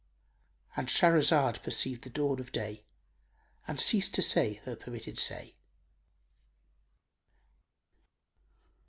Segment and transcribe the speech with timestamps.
[0.75, 2.85] ——And Shahrazad perceived the dawn of day
[3.67, 5.53] and ceased to say her permitted say.